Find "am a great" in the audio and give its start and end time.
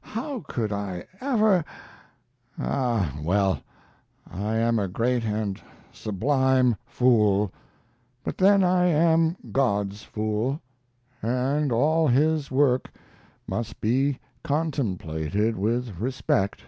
4.56-5.24